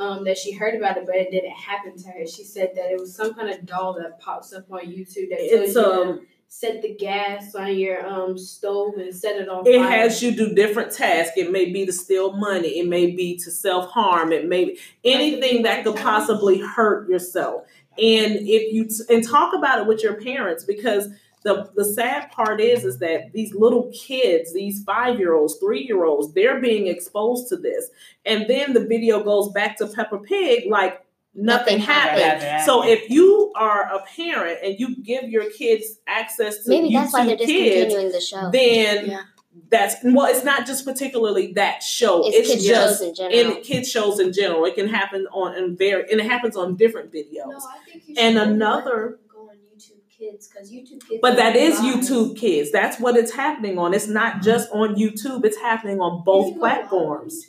um, 0.00 0.22
that 0.24 0.38
she 0.38 0.52
heard 0.52 0.76
about 0.76 0.96
it, 0.96 1.06
but 1.06 1.16
it 1.16 1.32
didn't 1.32 1.50
happen 1.50 1.96
to 1.98 2.08
her. 2.10 2.24
She 2.24 2.44
said 2.44 2.70
that 2.76 2.92
it 2.92 3.00
was 3.00 3.12
some 3.16 3.34
kind 3.34 3.50
of 3.50 3.66
doll 3.66 3.94
that 3.94 4.20
pops 4.20 4.52
up 4.52 4.70
on 4.70 4.80
YouTube 4.86 5.28
that 5.30 5.38
tells 5.38 5.50
It's 5.70 5.74
you 5.74 5.82
um, 5.82 6.18
to 6.20 6.24
set 6.46 6.82
the 6.82 6.94
gas 6.94 7.54
on 7.56 7.76
your 7.76 8.06
um 8.06 8.38
stove 8.38 8.94
and 8.94 9.12
set 9.12 9.34
it 9.36 9.48
on 9.48 9.66
it 9.66 9.76
fire. 9.80 9.88
has 9.90 10.22
you 10.22 10.30
do 10.30 10.54
different 10.54 10.92
tasks. 10.92 11.32
It 11.36 11.50
may 11.50 11.72
be 11.72 11.84
to 11.84 11.92
steal 11.92 12.32
money. 12.36 12.78
It 12.78 12.86
may 12.86 13.10
be 13.10 13.36
to 13.38 13.50
self 13.50 13.90
harm. 13.90 14.30
It 14.32 14.48
may 14.48 14.66
be 14.66 14.78
anything 15.04 15.62
that 15.64 15.82
could 15.82 15.96
possibly 15.96 16.60
hurt 16.60 17.08
yourself. 17.08 17.64
and 17.98 18.36
if 18.36 18.72
you 18.72 18.88
and 19.12 19.26
talk 19.26 19.52
about 19.52 19.80
it 19.80 19.86
with 19.88 20.00
your 20.04 20.14
parents 20.14 20.62
because 20.62 21.08
the 21.48 21.70
the 21.74 21.84
sad 21.84 22.30
part 22.30 22.60
is 22.60 22.84
is 22.84 22.98
that 22.98 23.32
these 23.32 23.52
little 23.54 23.90
kids 24.06 24.52
these 24.52 24.82
five 24.84 25.18
year 25.18 25.34
olds 25.34 25.54
three 25.62 25.82
year 25.90 26.04
olds 26.04 26.32
they're 26.34 26.60
being 26.60 26.86
exposed 26.94 27.48
to 27.48 27.56
this 27.56 27.84
and 28.24 28.46
then 28.48 28.72
the 28.74 28.84
video 28.94 29.22
goes 29.30 29.46
back 29.52 29.76
to 29.78 29.86
peppa 29.86 30.18
pig 30.18 30.70
like 30.70 30.94
nothing, 31.34 31.78
Nothing 31.78 31.78
happened. 31.80 32.42
happened. 32.42 32.64
so 32.66 32.84
if 32.84 33.08
you 33.10 33.52
are 33.54 33.82
a 33.96 34.00
parent 34.16 34.58
and 34.64 34.72
you 34.80 34.96
give 35.10 35.24
your 35.34 35.48
kids 35.50 35.84
access 36.06 36.64
to 36.64 36.70
Maybe 36.70 36.92
that's 36.92 37.12
why 37.12 37.26
they're 37.26 37.36
YouTube 37.36 37.46
kids 37.46 37.94
discontinuing 37.94 38.12
the 38.12 38.20
show. 38.20 38.50
then 38.50 39.06
Yeah. 39.10 39.22
that's 39.70 39.94
well 40.04 40.26
it's 40.32 40.44
not 40.44 40.66
just 40.66 40.84
particularly 40.84 41.52
that 41.54 41.82
show 41.82 42.26
It's 42.26 42.36
it's, 42.38 42.48
kids 42.50 42.64
just 42.66 42.98
shows 43.00 43.08
in 43.08 43.14
general. 43.14 43.56
in 43.56 43.62
kids 43.62 43.90
shows 43.90 44.18
in 44.20 44.32
general 44.32 44.64
it 44.64 44.74
can 44.74 44.88
happen 44.88 45.26
on 45.32 45.54
and 45.58 45.78
very 45.78 46.02
and 46.10 46.20
it 46.20 46.26
happens 46.34 46.56
on 46.56 46.76
different 46.76 47.12
videos 47.12 47.54
No, 47.56 47.58
I 47.58 47.78
think 47.90 48.02
you 48.08 48.14
And 48.18 48.34
should 48.34 48.42
only 48.42 48.54
another- 48.54 49.02
let 49.04 49.18
them 49.18 49.18
go 49.34 49.40
on 49.50 49.56
YouTube 49.56 50.02
Kids 50.18 50.48
because 50.48 50.72
YouTube 50.72 51.06
Kids. 51.08 51.20
but 51.22 51.36
that 51.36 51.54
is 51.54 51.78
live. 51.80 51.94
youtube 51.96 52.36
kids 52.36 52.72
that's 52.72 52.98
what 52.98 53.16
it's 53.16 53.30
happening 53.32 53.78
on 53.78 53.94
it's 53.94 54.08
not 54.08 54.42
just 54.42 54.68
on 54.72 54.96
youtube 54.96 55.44
it's 55.44 55.58
happening 55.58 56.00
on 56.00 56.24
both 56.24 56.46
can 56.46 56.54
go 56.58 56.60
live 56.62 56.72
on 56.72 56.88
platforms 56.88 57.44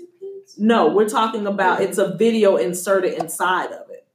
no 0.57 0.88
we're 0.93 1.09
talking 1.09 1.47
about 1.47 1.81
it's 1.81 1.97
a 1.97 2.15
video 2.15 2.57
inserted 2.57 3.13
inside 3.13 3.71
of 3.71 3.89
it 3.89 4.05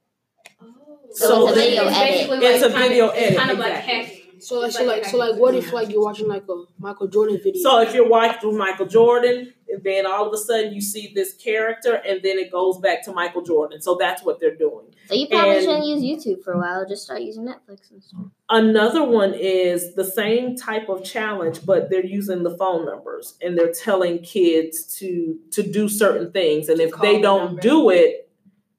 Oh. 0.61 0.67
So 1.11 1.47
it's 1.47 1.57
a 1.57 1.59
video 1.61 1.87
it's 1.87 1.97
edit. 1.97 2.11
basically 2.29 2.47
It's 2.47 2.63
a 2.63 2.69
kind 2.71 2.83
video 2.89 3.07
of, 3.09 3.13
edit, 3.15 3.37
kind 3.37 3.51
of 3.51 3.57
like 3.59 3.67
exactly. 3.71 3.93
hacking. 3.93 4.21
So 4.41 4.59
like, 4.59 4.71
so 4.73 4.83
like, 4.83 5.05
so 5.05 5.17
like, 5.17 5.35
what 5.37 5.55
if 5.55 5.71
like 5.71 5.89
you're 5.89 6.03
watching 6.03 6.27
like 6.27 6.43
a 6.49 6.63
Michael 6.77 7.07
Jordan 7.07 7.39
video? 7.41 7.61
so 7.63 7.79
if 7.81 7.93
you're 7.93 8.07
watching 8.09 8.57
michael 8.57 8.85
jordan 8.85 9.53
then 9.83 10.05
all 10.05 10.27
of 10.27 10.33
a 10.33 10.37
sudden 10.37 10.73
you 10.73 10.81
see 10.81 11.13
this 11.15 11.33
character 11.33 11.93
and 12.05 12.21
then 12.21 12.37
it 12.37 12.51
goes 12.51 12.77
back 12.79 13.01
to 13.05 13.13
michael 13.13 13.41
jordan 13.41 13.81
so 13.81 13.95
that's 13.99 14.23
what 14.23 14.39
they're 14.41 14.55
doing 14.55 14.87
So 15.07 15.15
you 15.15 15.27
probably 15.29 15.55
and- 15.55 15.63
shouldn't 15.63 15.85
use 15.85 16.01
YouTube 16.01 16.43
for 16.43 16.51
a 16.53 16.57
while. 16.59 16.85
Just 16.85 17.03
start 17.03 17.21
using 17.21 17.45
Netflix 17.45 17.91
and 17.91 18.03
stuff. 18.03 18.25
Another 18.47 19.03
one 19.03 19.33
is 19.33 19.95
the 19.95 20.03
same 20.03 20.55
type 20.55 20.87
of 20.87 21.03
challenge, 21.03 21.65
but 21.65 21.89
they're 21.89 22.05
using 22.05 22.43
the 22.43 22.55
phone 22.57 22.85
numbers 22.85 23.35
and 23.41 23.57
they're 23.57 23.71
telling 23.71 24.19
kids 24.19 24.97
to 24.99 25.39
to 25.51 25.63
do 25.63 25.89
certain 25.89 26.31
things. 26.31 26.69
And 26.69 26.79
if 26.79 26.91
Call 26.91 27.05
they 27.05 27.15
the 27.15 27.23
don't 27.23 27.45
number. 27.45 27.61
do 27.61 27.89
it, 27.89 28.29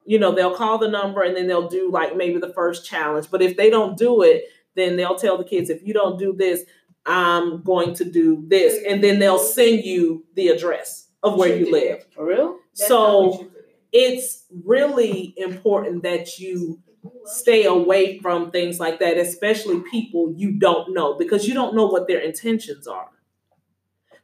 you 0.04 0.20
know, 0.20 0.32
they'll 0.32 0.54
call 0.54 0.78
the 0.78 0.88
number 0.88 1.22
and 1.22 1.36
then 1.36 1.48
they'll 1.48 1.68
do 1.68 1.90
like 1.90 2.16
maybe 2.16 2.38
the 2.38 2.52
first 2.52 2.86
challenge. 2.86 3.28
But 3.28 3.42
if 3.42 3.56
they 3.56 3.68
don't 3.68 3.96
do 3.98 4.22
it, 4.22 4.44
then 4.76 4.96
they'll 4.96 5.16
tell 5.16 5.36
the 5.36 5.44
kids, 5.44 5.68
if 5.68 5.82
you 5.82 5.92
don't 5.92 6.16
do 6.16 6.32
this, 6.32 6.62
I'm 7.04 7.62
going 7.62 7.94
to 7.94 8.04
do 8.04 8.44
this. 8.46 8.84
And 8.88 9.02
then 9.02 9.18
they'll 9.18 9.38
send 9.38 9.84
you 9.84 10.24
the 10.34 10.48
address 10.48 11.08
of 11.24 11.36
where 11.36 11.56
you 11.56 11.72
live. 11.72 12.06
For 12.14 12.24
real? 12.26 12.58
That's 12.76 12.88
So 12.88 13.50
it's 13.92 14.44
really 14.64 15.34
important 15.36 16.04
that 16.04 16.38
you 16.38 16.80
stay 17.24 17.64
away 17.64 18.18
from 18.18 18.50
things 18.50 18.78
like 18.80 18.98
that, 19.00 19.16
especially 19.16 19.80
people 19.90 20.32
you 20.36 20.52
don't 20.52 20.92
know, 20.94 21.14
because 21.14 21.46
you 21.46 21.54
don't 21.54 21.74
know 21.74 21.86
what 21.86 22.08
their 22.08 22.20
intentions 22.20 22.86
are. 22.86 23.10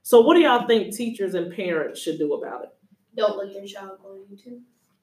So, 0.02 0.20
what 0.20 0.34
do 0.34 0.40
y'all 0.40 0.66
think 0.66 0.94
teachers 0.94 1.34
and 1.34 1.52
parents 1.54 2.00
should 2.00 2.18
do 2.18 2.32
about 2.34 2.64
it? 2.64 2.70
Don't 3.16 3.36
let 3.38 3.52
your 3.52 3.64
child 3.66 3.98
go 4.02 4.10
on 4.10 4.18
YouTube 4.30 4.60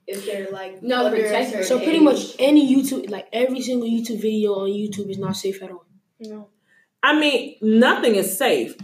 if 0.08 0.26
they're 0.26 0.50
like 0.52 0.82
No, 0.82 1.06
under 1.06 1.18
protect 1.18 1.66
so 1.66 1.78
pretty 1.78 1.98
age. 1.98 2.04
much 2.04 2.36
any 2.40 2.76
YouTube, 2.76 3.10
like 3.10 3.28
every 3.32 3.62
single 3.62 3.88
YouTube 3.88 4.22
video 4.22 4.54
on 4.56 4.70
YouTube 4.70 5.10
is 5.10 5.18
not 5.18 5.36
safe 5.36 5.62
at 5.62 5.72
all. 5.72 5.86
I 7.02 7.18
mean, 7.20 7.56
nothing 7.62 8.16
is 8.16 8.38
safe, 8.38 8.76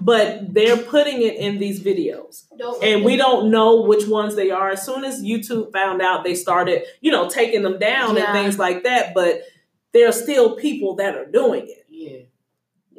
but 0.00 0.54
they're 0.54 0.76
putting 0.76 1.22
it 1.22 1.36
in 1.36 1.58
these 1.58 1.80
videos. 1.82 2.44
Don't 2.58 2.82
And 2.82 3.04
we 3.04 3.16
don't 3.16 3.50
know 3.50 3.82
which 3.82 4.06
ones 4.06 4.34
they 4.36 4.50
are. 4.50 4.70
As 4.70 4.84
soon 4.84 5.04
as 5.04 5.22
YouTube 5.22 5.72
found 5.72 6.00
out, 6.00 6.24
they 6.24 6.34
started, 6.34 6.84
you 7.00 7.10
know, 7.12 7.28
taking 7.28 7.62
them 7.62 7.78
down 7.78 8.16
Yeah. 8.16 8.24
and 8.24 8.32
things 8.32 8.58
like 8.58 8.84
that. 8.84 9.12
But 9.14 9.42
there 9.92 10.08
are 10.08 10.12
still 10.12 10.56
people 10.56 10.94
that 10.96 11.16
are 11.16 11.26
doing 11.26 11.68
it. 11.68 11.86
Yeah. 11.88 12.20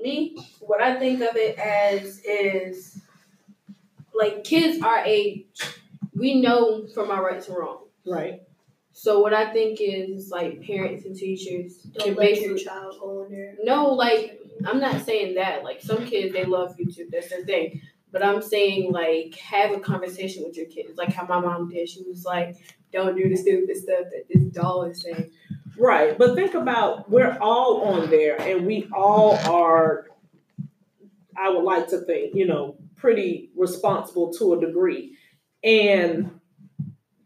me, 0.01 0.36
what 0.60 0.82
I 0.82 0.98
think 1.00 1.22
of 1.22 1.36
it 1.36 1.58
as 1.60 2.20
is 2.25 3.00
like 4.13 4.44
kids 4.44 4.82
our 4.84 5.03
age, 5.06 5.46
we 6.15 6.41
know 6.41 6.88
from 6.88 7.12
our 7.12 7.24
right 7.24 7.41
to 7.44 7.51
wrong. 7.53 7.84
Right. 8.06 8.41
So 8.94 9.20
what 9.20 9.34
I 9.34 9.53
think 9.53 9.80
is 9.80 10.30
like 10.32 10.63
parents 10.63 11.06
and 11.06 11.15
teachers 11.15 11.77
don't 11.77 12.03
can 12.06 12.15
let 12.15 12.41
your 12.41 12.58
child 12.58 12.98
go 13.00 13.24
on 13.24 13.32
there. 13.32 13.56
no, 13.63 13.94
like 13.94 14.40
I'm 14.65 14.80
not 14.80 15.06
saying 15.06 15.36
that. 15.36 15.63
Like 15.63 15.82
some 15.82 16.06
kids 16.06 16.34
they 16.34 16.46
love 16.46 16.75
YouTube, 16.77 17.12
that's 17.12 17.30
their 17.30 17.44
thing. 17.44 17.82
But 18.12 18.24
I'm 18.24 18.41
saying 18.41 18.91
like 18.91 19.36
have 19.36 19.72
a 19.72 19.80
conversation 19.80 20.44
with 20.46 20.58
your 20.58 20.65
kids, 20.68 20.98
like 20.98 21.13
how 21.13 21.25
my 21.25 21.39
mom 21.39 21.70
did. 21.70 21.88
She 21.88 22.03
was 22.03 22.25
like, 22.25 22.58
"Don't 22.91 23.15
do 23.15 23.30
the 23.30 23.36
stupid 23.36 23.75
stuff 23.77 24.06
that 24.12 24.25
this 24.30 24.44
doll 24.46 24.84
is 24.84 25.01
saying." 25.01 25.32
Right, 25.77 26.18
but 26.18 26.36
think 26.36 26.53
about 26.53 27.10
we're 27.10 27.38
all 27.39 27.82
on 27.84 28.10
there 28.10 28.39
and 28.41 28.68
we 28.68 28.88
all 28.94 29.36
are 29.50 30.08
I 31.38 31.50
would 31.50 31.63
like 31.63 31.88
to 31.89 32.00
think, 32.00 32.36
you 32.36 32.46
know, 32.46 32.75
pretty 32.98 33.50
responsible 33.56 34.32
to 34.34 34.53
a 34.53 34.60
degree. 34.60 35.18
And 35.63 36.39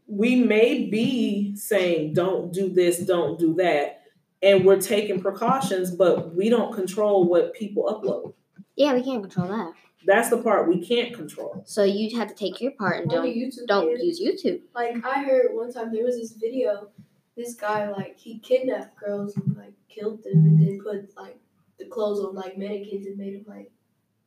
we 0.08 0.36
may 0.38 0.88
be 0.90 1.56
saying 1.56 2.14
don't 2.14 2.54
do 2.54 2.70
this, 2.70 3.00
don't 3.00 3.38
do 3.40 3.56
that, 3.56 4.04
and 4.46 4.64
we're 4.64 4.80
taking 4.80 5.20
precautions, 5.20 5.92
but 5.92 6.36
we 6.36 6.50
don't 6.50 6.74
control 6.74 7.26
what 7.28 7.54
people 7.54 7.84
upload. 7.86 8.34
Yeah, 8.76 8.94
we 8.94 9.04
can't 9.04 9.24
control 9.24 9.48
that. 9.48 9.74
That's 10.06 10.30
the 10.30 10.38
part 10.38 10.68
we 10.68 10.86
can't 10.86 11.14
control. 11.16 11.64
So 11.66 11.84
you 11.84 12.16
have 12.20 12.28
to 12.28 12.36
take 12.36 12.62
your 12.62 12.72
part 12.72 13.02
and 13.02 13.10
don't 13.10 13.26
YouTube 13.26 13.66
don't 13.68 13.88
Kids. 13.98 14.20
use 14.20 14.44
YouTube. 14.44 14.62
Like 14.76 15.04
I 15.04 15.24
heard 15.24 15.48
one 15.54 15.74
time 15.74 15.92
there 15.92 16.04
was 16.06 16.18
this 16.18 16.34
video. 16.34 16.90
This 17.36 17.56
guy 17.56 17.90
like 17.90 18.18
he 18.18 18.38
kidnapped 18.40 18.96
girls 18.98 19.36
and 19.36 19.58
like 19.58 19.74
killed 19.90 20.24
them 20.24 20.46
and 20.46 20.60
then 20.60 20.80
put 20.82 21.18
like 21.18 21.38
the 21.80 21.86
clothes 21.86 22.24
on 22.24 22.36
like 22.36 22.56
mannequins 22.58 23.08
and 23.08 23.18
made 23.18 23.34
them 23.34 23.46
like 23.48 23.72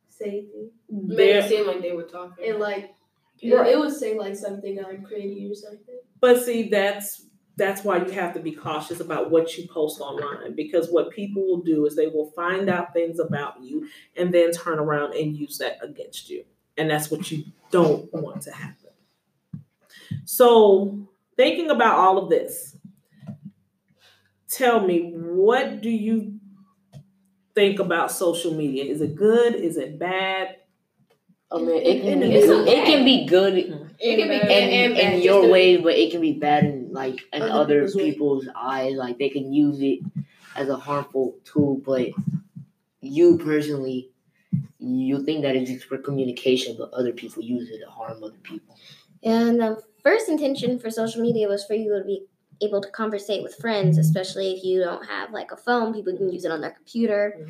say 0.09 0.45
things. 0.51 0.71
Made 0.89 1.37
it 1.37 1.49
seem 1.49 1.65
like 1.65 1.81
they 1.81 1.93
were 1.93 2.03
talking. 2.03 2.45
and 2.45 2.59
like 2.59 2.93
it, 3.41 3.53
it 3.53 3.79
would 3.79 3.93
say 3.93 4.17
like 4.17 4.35
something 4.35 4.83
on 4.83 5.01
crazy 5.03 5.49
or 5.49 5.55
something. 5.55 5.99
But 6.19 6.43
see, 6.43 6.67
that's 6.67 7.25
that's 7.59 7.83
why 7.83 7.97
you 7.97 8.11
have 8.11 8.33
to 8.33 8.39
be 8.39 8.51
cautious 8.51 8.99
about 8.99 9.29
what 9.29 9.55
you 9.55 9.67
post 9.67 10.01
online 10.01 10.55
because 10.55 10.89
what 10.89 11.11
people 11.11 11.45
will 11.45 11.61
do 11.61 11.85
is 11.85 11.95
they 11.95 12.07
will 12.07 12.31
find 12.31 12.69
out 12.69 12.93
things 12.93 13.19
about 13.19 13.61
you 13.61 13.87
and 14.17 14.33
then 14.33 14.51
turn 14.51 14.79
around 14.79 15.13
and 15.13 15.37
use 15.37 15.59
that 15.59 15.77
against 15.83 16.29
you. 16.29 16.43
And 16.77 16.89
that's 16.89 17.11
what 17.11 17.29
you 17.29 17.43
don't 17.69 18.11
want 18.13 18.41
to 18.43 18.51
happen. 18.51 18.89
So, 20.25 21.07
thinking 21.37 21.69
about 21.69 21.97
all 21.99 22.17
of 22.17 22.29
this, 22.29 22.77
tell 24.47 24.85
me 24.85 25.11
what 25.13 25.81
do 25.81 25.89
you 25.89 26.39
think 27.53 27.79
about 27.79 28.11
social 28.11 28.53
media? 28.53 28.85
Is 28.85 29.01
it 29.01 29.15
good? 29.15 29.55
Is 29.55 29.77
it 29.77 29.99
bad? 29.99 30.55
I 31.51 31.57
mean, 31.57 31.69
it 31.69 32.01
can, 32.03 32.21
It's 32.23 32.45
it, 32.47 32.49
okay. 32.51 32.79
it 32.81 32.85
can 32.85 33.05
be 33.05 33.25
good 33.25 33.57
It 33.57 34.17
can 34.17 34.27
be 34.29 34.35
in, 34.35 34.41
good 34.41 34.51
and 34.51 34.93
bad. 34.93 35.03
in 35.03 35.11
just 35.13 35.23
your 35.25 35.49
way, 35.49 35.77
but 35.77 35.95
it 35.95 36.11
can 36.11 36.21
be 36.21 36.33
bad 36.33 36.63
in 36.63 36.93
like 36.93 37.19
in 37.33 37.41
Other 37.41 37.51
other 37.51 37.85
people's 37.87 37.95
people's 37.95 38.47
eyes. 38.55 38.95
Like 38.95 39.17
they 39.17 39.29
can 39.29 39.51
use 39.53 39.81
it 39.81 39.99
as 40.55 40.69
a 40.69 40.77
harmful 40.77 41.35
tool, 41.45 41.81
but 41.83 42.09
you 43.01 43.37
personally, 43.39 44.09
you 44.79 45.23
think 45.23 45.41
that 45.41 45.55
it's 45.55 45.71
just 45.71 45.85
for 45.85 45.97
communication, 45.97 46.75
but 46.77 46.91
other 46.93 47.13
people 47.13 47.41
use 47.43 47.69
it 47.69 47.79
to 47.79 47.89
harm 47.89 48.23
other 48.23 48.37
people. 48.43 48.75
And 49.23 49.59
the 49.59 49.81
first 50.03 50.29
intention 50.29 50.79
for 50.79 50.89
social 50.91 51.21
media 51.21 51.47
was 51.47 51.65
for 51.65 51.73
you 51.73 51.97
to 51.97 52.03
be 52.05 52.25
able 52.61 52.81
to 52.81 52.89
conversate 52.89 53.41
with 53.43 53.55
friends, 53.55 53.97
especially 53.97 54.51
if 54.51 54.63
you 54.63 54.79
don't 54.81 55.05
have 55.05 55.31
like 55.31 55.51
a 55.51 55.57
phone. 55.57 55.93
People 55.93 56.15
can 56.17 56.31
use 56.31 56.45
it 56.45 56.51
on 56.51 56.61
their 56.61 56.71
computer. 56.71 57.47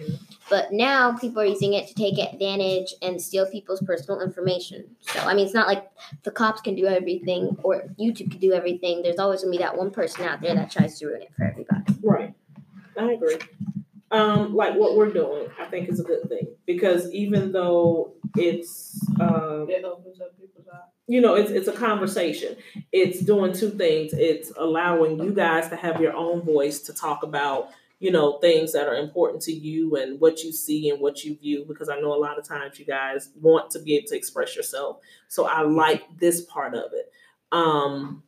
But 0.49 0.71
now 0.71 1.13
people 1.17 1.41
are 1.41 1.45
using 1.45 1.73
it 1.73 1.87
to 1.87 1.93
take 1.93 2.17
advantage 2.17 2.93
and 3.01 3.21
steal 3.21 3.49
people's 3.49 3.81
personal 3.81 4.21
information. 4.21 4.85
So 5.01 5.19
I 5.21 5.33
mean, 5.33 5.45
it's 5.45 5.55
not 5.55 5.67
like 5.67 5.89
the 6.23 6.31
cops 6.31 6.61
can 6.61 6.75
do 6.75 6.85
everything 6.85 7.57
or 7.63 7.83
YouTube 7.99 8.31
can 8.31 8.39
do 8.39 8.53
everything. 8.53 9.01
There's 9.01 9.19
always 9.19 9.41
gonna 9.41 9.51
be 9.51 9.57
that 9.59 9.77
one 9.77 9.91
person 9.91 10.25
out 10.25 10.41
there 10.41 10.55
that 10.55 10.71
tries 10.71 10.99
to 10.99 11.07
ruin 11.07 11.23
it 11.23 11.29
for 11.35 11.45
everybody. 11.45 11.83
Right. 12.03 12.33
I 12.97 13.11
agree. 13.13 13.37
Um, 14.11 14.55
like 14.55 14.73
what 14.73 14.97
we're 14.97 15.11
doing, 15.11 15.47
I 15.59 15.65
think 15.65 15.87
is 15.87 15.99
a 15.99 16.03
good 16.03 16.27
thing 16.29 16.47
because 16.65 17.11
even 17.11 17.51
though 17.51 18.13
it's 18.35 18.99
um, 19.19 19.67
It 19.69 19.83
opens 19.83 20.19
up 20.21 20.37
people's 20.39 20.58
eyes. 20.58 20.58
You 21.09 21.19
know, 21.19 21.33
it's 21.33 21.49
it's 21.49 21.67
a 21.67 21.73
conversation. 21.73 22.55
It's 22.91 23.19
doing 23.21 23.51
two 23.51 23.71
things. 23.71 24.13
It's 24.13 24.51
allowing 24.55 25.19
you 25.19 25.33
guys 25.33 25.67
to 25.69 25.75
have 25.75 25.99
your 25.99 26.13
own 26.13 26.43
voice 26.43 26.81
to 26.81 26.93
talk 26.93 27.23
about, 27.23 27.69
you 27.97 28.11
know, 28.11 28.37
things 28.37 28.73
that 28.73 28.87
are 28.87 28.95
important 28.95 29.41
to 29.43 29.51
you 29.51 29.95
and 29.95 30.21
what 30.21 30.43
you 30.43 30.51
see 30.51 30.87
and 30.91 31.01
what 31.01 31.23
you 31.23 31.35
view. 31.35 31.65
Because 31.67 31.89
I 31.89 31.99
know 31.99 32.13
a 32.13 32.21
lot 32.21 32.37
of 32.37 32.47
times 32.47 32.77
you 32.77 32.85
guys 32.85 33.29
want 33.41 33.71
to 33.71 33.79
be 33.79 33.95
able 33.97 34.07
to 34.09 34.15
express 34.15 34.55
yourself. 34.55 34.99
So 35.29 35.47
I 35.47 35.63
like 35.63 36.03
this 36.19 36.41
part 36.41 36.75
of 36.75 36.91
it. 36.93 37.11
Um, 37.51 38.21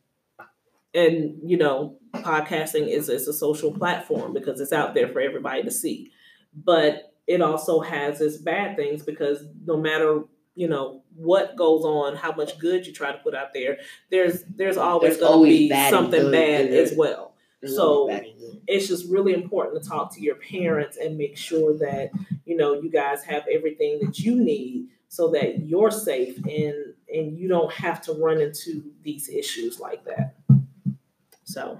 and 0.95 1.39
you 1.45 1.57
know, 1.57 1.99
podcasting 2.15 2.87
is 2.87 3.09
is 3.09 3.27
a 3.27 3.33
social 3.33 3.71
platform 3.71 4.33
because 4.33 4.59
it's 4.59 4.73
out 4.73 4.95
there 4.95 5.07
for 5.07 5.21
everybody 5.21 5.61
to 5.61 5.71
see. 5.71 6.11
But 6.55 7.13
it 7.27 7.43
also 7.43 7.81
has 7.81 8.21
its 8.21 8.37
bad 8.37 8.75
things 8.75 9.03
because 9.03 9.45
no 9.65 9.77
matter 9.77 10.23
you 10.55 10.67
know 10.67 11.03
what 11.15 11.55
goes 11.55 11.83
on, 11.83 12.15
how 12.15 12.33
much 12.33 12.59
good 12.59 12.85
you 12.85 12.93
try 12.93 13.11
to 13.11 13.17
put 13.19 13.35
out 13.35 13.53
there, 13.53 13.79
there's 14.09 14.43
there's 14.43 14.77
always 14.77 15.17
There's 15.17 15.29
going 15.29 15.49
to 15.51 15.57
be 15.57 15.69
bad 15.69 15.91
something 15.91 16.31
bad 16.31 16.67
as 16.67 16.93
well. 16.95 17.33
So 17.65 18.09
and 18.09 18.23
good. 18.23 18.61
it's 18.67 18.87
just 18.87 19.07
really 19.07 19.33
important 19.33 19.83
to 19.83 19.87
talk 19.87 20.13
to 20.15 20.21
your 20.21 20.35
parents 20.35 20.97
and 20.97 21.17
make 21.17 21.37
sure 21.37 21.77
that 21.77 22.11
you 22.45 22.57
know 22.57 22.73
you 22.73 22.89
guys 22.89 23.23
have 23.23 23.43
everything 23.51 23.99
that 24.03 24.19
you 24.19 24.35
need 24.35 24.87
so 25.09 25.29
that 25.31 25.59
you're 25.65 25.91
safe 25.91 26.37
and 26.37 26.93
and 27.13 27.37
you 27.37 27.47
don't 27.47 27.71
have 27.71 28.01
to 28.01 28.13
run 28.13 28.41
into 28.41 28.91
these 29.03 29.29
issues 29.29 29.79
like 29.79 30.03
that 30.05 30.35
so 31.43 31.79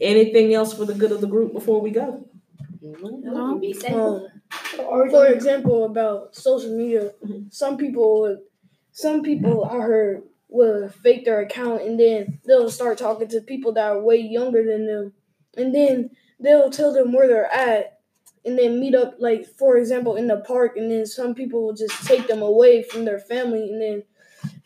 anything 0.00 0.54
else 0.54 0.74
for 0.74 0.84
the 0.84 0.94
good 0.94 1.12
of 1.12 1.20
the 1.20 1.26
group 1.26 1.52
before 1.52 1.80
we 1.80 1.90
go 1.90 2.28
No, 2.92 3.58
be 3.58 3.72
safe. 3.72 3.92
Um, 3.92 4.28
for 5.10 5.26
example, 5.26 5.84
about 5.84 6.34
social 6.34 6.76
media, 6.76 7.12
some 7.50 7.76
people, 7.76 8.20
would- 8.20 8.40
some 8.92 9.22
people 9.22 9.64
I 9.64 9.78
heard 9.80 10.22
will 10.48 10.88
fake 10.88 11.24
their 11.24 11.40
account 11.40 11.82
and 11.82 11.98
then 12.00 12.40
they'll 12.46 12.70
start 12.70 12.98
talking 12.98 13.28
to 13.28 13.40
people 13.42 13.72
that 13.72 13.90
are 13.92 14.00
way 14.00 14.16
younger 14.16 14.64
than 14.64 14.86
them, 14.86 15.12
and 15.56 15.74
then 15.74 16.10
they'll 16.40 16.70
tell 16.70 16.92
them 16.92 17.12
where 17.12 17.28
they're 17.28 17.52
at, 17.52 17.98
and 18.44 18.58
then 18.58 18.80
meet 18.80 18.94
up 18.94 19.16
like 19.18 19.44
for 19.46 19.76
example 19.76 20.16
in 20.16 20.28
the 20.28 20.36
park, 20.38 20.76
and 20.76 20.90
then 20.90 21.04
some 21.06 21.34
people 21.34 21.64
will 21.64 21.74
just 21.74 22.06
take 22.06 22.26
them 22.28 22.42
away 22.42 22.82
from 22.82 23.04
their 23.04 23.18
family 23.18 23.68
and 23.70 23.82
then 23.82 24.02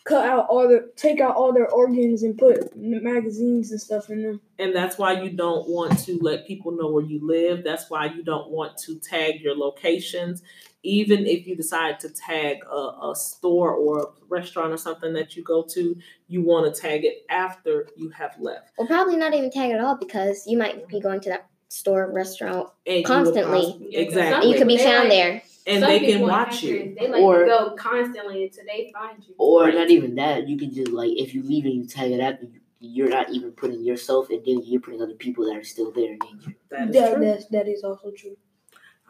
cut 0.05 0.27
out 0.27 0.47
all 0.49 0.67
the 0.69 0.91
take 0.97 1.21
out 1.21 1.37
all 1.37 1.53
their 1.53 1.69
organs 1.71 2.23
and 2.23 2.37
put 2.39 2.75
magazines 2.77 3.71
and 3.71 3.81
stuff 3.81 4.09
in 4.11 4.23
them. 4.23 4.41
and 4.59 4.75
that's 4.75 4.97
why 4.99 5.21
you 5.21 5.31
don't 5.31 5.69
want 5.69 5.99
to 5.99 6.19
let 6.21 6.47
people 6.47 6.73
know 6.73 6.91
where 6.91 7.05
you 7.05 7.21
live 7.27 7.63
that's 7.63 7.91
why 7.91 8.07
you 8.07 8.23
don't 8.23 8.51
want 8.51 8.77
to 8.79 8.99
tag 8.99 9.41
your 9.41 9.55
locations 9.57 10.43
even 10.83 11.27
if 11.27 11.47
you 11.47 11.55
decide 11.55 12.01
to 12.01 12.09
tag 12.09 12.57
a, 12.65 12.75
a 13.11 13.13
store 13.15 13.75
or 13.75 13.99
a 14.01 14.07
restaurant 14.29 14.73
or 14.73 14.79
something 14.79 15.13
that 15.13 15.37
you 15.37 15.43
go 15.43 15.63
to 15.63 15.95
you 16.29 16.43
want 16.43 16.75
to 16.75 16.81
tag 16.81 17.05
it 17.05 17.25
after 17.29 17.87
you 17.97 18.09
have 18.11 18.35
left 18.41 18.71
Or 18.79 18.87
probably 18.87 19.17
not 19.17 19.35
even 19.35 19.51
tag 19.51 19.71
at 19.71 19.81
all 19.81 19.97
because 19.97 20.47
you 20.47 20.57
might 20.57 20.89
be 20.89 20.99
going 21.01 21.21
to 21.21 21.29
that 21.31 21.47
store, 21.69 22.11
restaurant, 22.13 22.69
and 22.85 22.97
you 22.97 23.05
Constantly. 23.05 23.61
poss- 23.61 23.81
exactly 23.93 24.51
you 24.51 24.59
could 24.59 24.67
be 24.67 24.77
found 24.77 25.09
like- 25.09 25.11
there. 25.11 25.43
And 25.67 25.81
Some 25.81 25.89
they 25.91 26.01
can 26.01 26.21
watch 26.23 26.63
you. 26.63 26.95
They 26.99 27.09
like 27.09 27.23
Or- 27.23 27.45
go 27.47 27.75
constantly 27.77 28.45
until 28.45 28.65
they 28.67 28.91
find 28.93 29.23
you. 29.27 29.35
Or 29.39 29.65
Right. 29.65 29.75
not 29.75 29.91
even 29.91 30.15
that. 30.17 30.49
You 30.49 30.57
can 30.57 30.73
just 30.73 30.91
like 30.91 31.11
if 31.17 31.35
you 31.35 31.43
leave 31.43 31.65
and 31.65 31.75
you 31.75 31.87
tag 31.87 32.13
it 32.13 32.21
after, 32.21 32.47
you, 32.47 32.61
you're 32.81 33.09
not 33.11 33.31
even 33.31 33.53
putting 33.53 33.83
yourself 33.85 34.31
in 34.31 34.43
danger. 34.43 34.65
You're 34.67 34.81
putting 34.81 35.03
other 35.03 35.15
people 35.15 35.45
that 35.47 35.57
are 35.57 35.65
still 35.65 35.91
there 35.93 36.13
in 36.13 36.19
danger. 36.19 36.57
that 36.71 36.89
is 36.89 36.95
That 36.95 37.15
true. 37.17 37.25
that's, 37.25 37.47
that 37.47 37.69
is 37.69 37.85
also 37.85 38.11
true. 38.11 38.37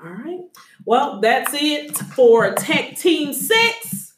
All 0.02 0.10
right. 0.10 0.40
Well, 0.84 1.20
that's 1.20 1.52
it 1.54 1.96
for 1.96 2.52
Tech 2.54 2.96
Team 2.96 3.32
6. 3.32 4.14